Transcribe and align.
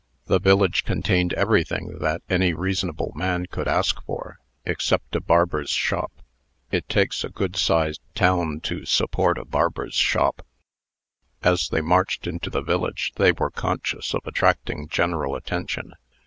The 0.25 0.39
village 0.39 0.83
contained 0.83 1.31
everything 1.33 1.99
that 1.99 2.23
any 2.27 2.55
reasonable 2.55 3.11
man 3.13 3.45
could 3.45 3.67
ask 3.67 4.03
for, 4.05 4.39
except 4.65 5.15
a 5.15 5.21
barber's 5.21 5.69
shop. 5.69 6.11
It 6.71 6.89
takes 6.89 7.23
a 7.23 7.29
good 7.29 7.55
sized 7.55 8.01
town 8.15 8.61
to 8.61 8.83
support 8.87 9.37
a 9.37 9.45
barber's 9.45 9.93
shop. 9.93 10.43
As 11.43 11.69
they 11.69 11.81
marched 11.81 12.25
into 12.25 12.49
the 12.49 12.63
village, 12.63 13.11
they 13.17 13.31
were 13.31 13.51
conscious 13.51 14.15
of 14.15 14.25
attracting 14.25 14.87
general 14.87 15.35
attention. 15.35 15.93